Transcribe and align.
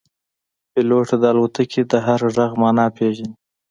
پیلوټ 0.71 1.07
د 1.21 1.23
الوتکې 1.31 1.81
د 1.91 1.93
هر 2.05 2.19
غږ 2.35 2.51
معنا 2.61 2.85
پېژني. 2.95 3.33